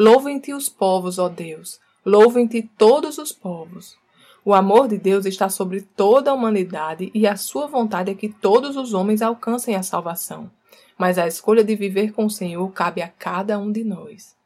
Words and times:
Louvem-te 0.00 0.54
os 0.54 0.68
povos, 0.68 1.18
ó 1.18 1.28
Deus, 1.28 1.80
louvem-te 2.06 2.62
todos 2.78 3.18
os 3.18 3.32
povos. 3.32 3.96
O 4.44 4.54
amor 4.54 4.86
de 4.86 4.96
Deus 4.96 5.26
está 5.26 5.48
sobre 5.48 5.80
toda 5.80 6.30
a 6.30 6.34
humanidade 6.34 7.10
e 7.12 7.26
a 7.26 7.34
sua 7.34 7.66
vontade 7.66 8.12
é 8.12 8.14
que 8.14 8.28
todos 8.28 8.76
os 8.76 8.94
homens 8.94 9.22
alcancem 9.22 9.74
a 9.74 9.82
salvação. 9.82 10.48
Mas 10.96 11.18
a 11.18 11.26
escolha 11.26 11.64
de 11.64 11.74
viver 11.74 12.12
com 12.12 12.26
o 12.26 12.30
Senhor 12.30 12.70
cabe 12.70 13.02
a 13.02 13.08
cada 13.08 13.58
um 13.58 13.72
de 13.72 13.82
nós. 13.82 14.36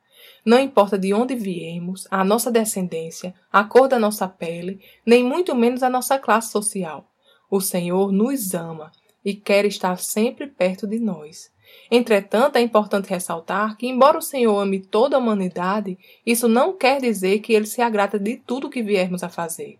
Não 0.43 0.59
importa 0.59 0.99
de 0.99 1.13
onde 1.13 1.35
viemos, 1.35 2.09
a 2.11 2.25
nossa 2.25 2.51
descendência, 2.51 3.35
a 3.53 3.63
cor 3.63 3.89
da 3.89 3.99
nossa 3.99 4.27
pele, 4.27 4.81
nem 5.05 5.23
muito 5.23 5.55
menos 5.55 5.83
a 5.83 5.91
nossa 5.91 6.19
classe 6.19 6.51
social. 6.51 7.07
O 7.51 7.61
Senhor 7.61 8.11
nos 8.11 8.55
ama 8.55 8.91
e 9.23 9.35
quer 9.35 9.67
estar 9.67 9.99
sempre 9.99 10.47
perto 10.47 10.87
de 10.87 10.99
nós. 10.99 11.52
Entretanto, 11.91 12.57
é 12.57 12.61
importante 12.61 13.11
ressaltar 13.11 13.77
que, 13.77 13.87
embora 13.87 14.19
o 14.19 14.23
Senhor 14.23 14.59
ame 14.59 14.81
toda 14.81 15.17
a 15.17 15.19
humanidade, 15.19 15.99
isso 16.25 16.49
não 16.49 16.73
quer 16.73 17.01
dizer 17.01 17.41
que 17.41 17.53
ele 17.53 17.67
se 17.67 17.83
agrada 17.83 18.19
de 18.19 18.37
tudo 18.37 18.71
que 18.71 18.83
viermos 18.83 19.23
a 19.23 19.29
fazer. 19.29 19.79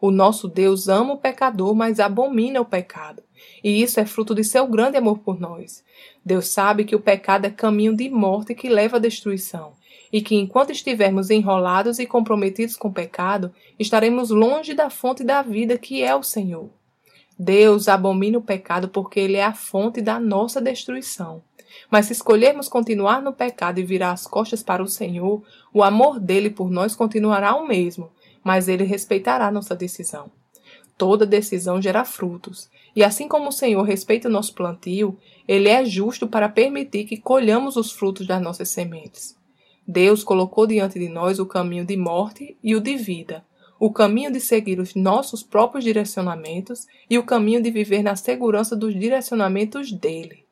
O 0.00 0.10
nosso 0.10 0.48
Deus 0.48 0.88
ama 0.88 1.14
o 1.14 1.18
pecador, 1.18 1.76
mas 1.76 2.00
abomina 2.00 2.60
o 2.60 2.64
pecado. 2.64 3.22
E 3.62 3.80
isso 3.80 4.00
é 4.00 4.04
fruto 4.04 4.34
de 4.34 4.42
seu 4.42 4.66
grande 4.66 4.96
amor 4.96 5.20
por 5.20 5.38
nós. 5.38 5.84
Deus 6.24 6.48
sabe 6.48 6.84
que 6.84 6.96
o 6.96 7.00
pecado 7.00 7.44
é 7.44 7.50
caminho 7.50 7.94
de 7.94 8.10
morte 8.10 8.52
que 8.52 8.68
leva 8.68 8.96
à 8.96 9.00
destruição, 9.00 9.74
e 10.12 10.20
que 10.20 10.34
enquanto 10.34 10.72
estivermos 10.72 11.30
enrolados 11.30 12.00
e 12.00 12.06
comprometidos 12.06 12.76
com 12.76 12.88
o 12.88 12.92
pecado, 12.92 13.54
estaremos 13.78 14.30
longe 14.30 14.74
da 14.74 14.90
fonte 14.90 15.22
da 15.22 15.40
vida 15.40 15.78
que 15.78 16.02
é 16.02 16.12
o 16.16 16.22
Senhor. 16.24 16.68
Deus 17.42 17.88
abomina 17.88 18.38
o 18.38 18.42
pecado 18.42 18.88
porque 18.88 19.18
ele 19.18 19.36
é 19.36 19.44
a 19.44 19.52
fonte 19.52 20.00
da 20.00 20.20
nossa 20.20 20.60
destruição. 20.60 21.42
Mas 21.90 22.06
se 22.06 22.12
escolhermos 22.12 22.68
continuar 22.68 23.20
no 23.20 23.32
pecado 23.32 23.80
e 23.80 23.84
virar 23.84 24.12
as 24.12 24.28
costas 24.28 24.62
para 24.62 24.80
o 24.80 24.86
Senhor, 24.86 25.42
o 25.74 25.82
amor 25.82 26.20
dele 26.20 26.50
por 26.50 26.70
nós 26.70 26.94
continuará 26.94 27.56
o 27.56 27.66
mesmo, 27.66 28.12
mas 28.44 28.68
ele 28.68 28.84
respeitará 28.84 29.50
nossa 29.50 29.74
decisão. 29.74 30.30
Toda 30.96 31.26
decisão 31.26 31.82
gera 31.82 32.04
frutos, 32.04 32.70
e 32.94 33.02
assim 33.02 33.26
como 33.26 33.48
o 33.48 33.52
Senhor 33.52 33.82
respeita 33.82 34.28
o 34.28 34.32
nosso 34.32 34.54
plantio, 34.54 35.18
ele 35.48 35.68
é 35.68 35.84
justo 35.84 36.28
para 36.28 36.48
permitir 36.48 37.06
que 37.06 37.16
colhamos 37.16 37.76
os 37.76 37.90
frutos 37.90 38.24
das 38.24 38.40
nossas 38.40 38.68
sementes. 38.68 39.36
Deus 39.84 40.22
colocou 40.22 40.64
diante 40.64 40.96
de 40.96 41.08
nós 41.08 41.40
o 41.40 41.46
caminho 41.46 41.84
de 41.84 41.96
morte 41.96 42.56
e 42.62 42.76
o 42.76 42.80
de 42.80 42.94
vida, 42.94 43.44
o 43.84 43.90
caminho 43.90 44.30
de 44.30 44.38
seguir 44.38 44.78
os 44.78 44.94
nossos 44.94 45.42
próprios 45.42 45.82
direcionamentos 45.82 46.86
e 47.10 47.18
o 47.18 47.24
caminho 47.24 47.60
de 47.60 47.68
viver 47.68 48.00
na 48.00 48.14
segurança 48.14 48.76
dos 48.76 48.94
direcionamentos 48.94 49.90
dele. 49.90 50.44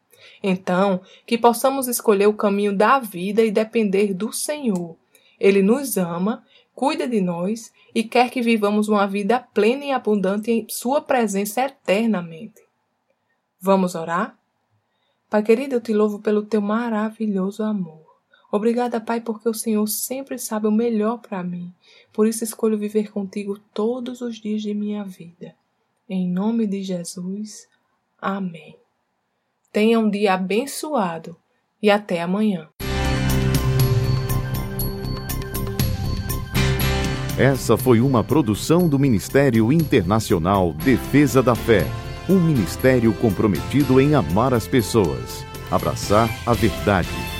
Então, 0.42 1.00
que 1.24 1.38
possamos 1.38 1.86
escolher 1.86 2.26
o 2.26 2.34
caminho 2.34 2.76
da 2.76 2.98
vida 2.98 3.44
e 3.44 3.52
depender 3.52 4.14
do 4.14 4.32
Senhor. 4.32 4.96
Ele 5.38 5.62
nos 5.62 5.96
ama, 5.96 6.44
cuida 6.74 7.06
de 7.06 7.20
nós 7.20 7.72
e 7.94 8.02
quer 8.02 8.30
que 8.30 8.42
vivamos 8.42 8.88
uma 8.88 9.06
vida 9.06 9.38
plena 9.38 9.84
e 9.84 9.92
abundante 9.92 10.50
em 10.50 10.66
Sua 10.68 11.00
presença 11.00 11.60
eternamente. 11.60 12.60
Vamos 13.60 13.94
orar? 13.94 14.36
Pai 15.30 15.44
querido, 15.44 15.76
eu 15.76 15.80
te 15.80 15.92
louvo 15.92 16.18
pelo 16.18 16.42
teu 16.42 16.60
maravilhoso 16.60 17.62
amor. 17.62 18.09
Obrigada, 18.52 19.00
Pai, 19.00 19.20
porque 19.20 19.48
o 19.48 19.54
Senhor 19.54 19.86
sempre 19.86 20.36
sabe 20.38 20.66
o 20.66 20.72
melhor 20.72 21.18
para 21.18 21.42
mim. 21.42 21.72
Por 22.12 22.26
isso 22.26 22.42
escolho 22.42 22.76
viver 22.76 23.12
contigo 23.12 23.58
todos 23.72 24.20
os 24.20 24.40
dias 24.40 24.62
de 24.62 24.74
minha 24.74 25.04
vida. 25.04 25.54
Em 26.08 26.28
nome 26.28 26.66
de 26.66 26.82
Jesus. 26.82 27.68
Amém. 28.20 28.76
Tenha 29.72 30.00
um 30.00 30.10
dia 30.10 30.34
abençoado 30.34 31.36
e 31.80 31.88
até 31.90 32.20
amanhã. 32.20 32.68
Essa 37.38 37.76
foi 37.76 38.00
uma 38.00 38.22
produção 38.22 38.88
do 38.88 38.98
Ministério 38.98 39.72
Internacional 39.72 40.74
Defesa 40.74 41.42
da 41.42 41.54
Fé, 41.54 41.86
um 42.28 42.38
ministério 42.38 43.14
comprometido 43.14 43.98
em 43.98 44.14
amar 44.14 44.52
as 44.52 44.66
pessoas, 44.66 45.46
abraçar 45.70 46.28
a 46.44 46.52
verdade 46.52 47.39